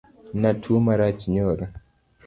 Natuo 0.41 0.77
marach 0.85 1.21
nyoro. 1.33 1.65